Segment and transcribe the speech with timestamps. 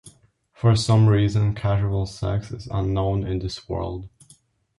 [0.51, 4.09] For some reason, casual sex is unknown in this world.